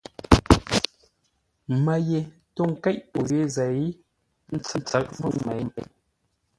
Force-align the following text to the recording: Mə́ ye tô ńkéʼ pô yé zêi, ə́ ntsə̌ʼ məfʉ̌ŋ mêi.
Mə́ 1.83 1.97
ye 2.09 2.19
tô 2.55 2.61
ńkéʼ 2.71 2.97
pô 3.11 3.19
yé 3.29 3.39
zêi, 3.55 3.83
ə́ 4.51 4.55
ntsə̌ʼ 4.81 5.05
məfʉ̌ŋ 5.21 5.33
mêi. 5.45 5.63